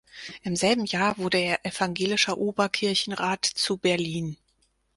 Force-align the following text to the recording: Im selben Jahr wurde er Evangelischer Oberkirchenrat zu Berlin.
Im 0.41 0.55
selben 0.55 0.85
Jahr 0.85 1.19
wurde 1.19 1.37
er 1.37 1.63
Evangelischer 1.63 2.39
Oberkirchenrat 2.39 3.45
zu 3.45 3.77
Berlin. 3.77 4.35